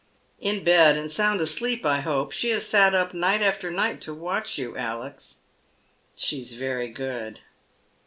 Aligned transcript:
"In 0.49 0.63
bed, 0.63 0.97
and 0.97 1.11
sound 1.11 1.41
asleep, 1.41 1.85
I 1.85 1.99
hope. 1.99 2.31
She 2.31 2.49
has 2.49 2.65
sat 2.65 2.95
up 2.95 3.13
night 3.13 3.43
after 3.43 3.69
night 3.69 4.01
to 4.01 4.15
watch 4.15 4.57
you, 4.57 4.75
Alex."" 4.75 5.41
She 6.15 6.41
is 6.41 6.53
very 6.53 6.87
good." 6.87 7.39